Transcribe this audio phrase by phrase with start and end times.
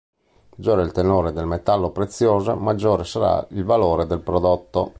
[0.55, 4.89] Maggiore è il tenore del metallo prezioso maggiore sarà il valore del prodotto.